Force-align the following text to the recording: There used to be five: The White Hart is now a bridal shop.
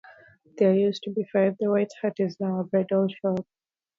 There 0.57 0.73
used 0.73 1.03
to 1.03 1.11
be 1.11 1.25
five: 1.31 1.57
The 1.59 1.69
White 1.69 1.91
Hart 2.01 2.19
is 2.19 2.39
now 2.39 2.61
a 2.61 2.63
bridal 2.63 3.07
shop. 3.07 3.45